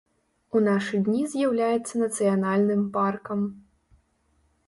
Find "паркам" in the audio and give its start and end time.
2.95-3.39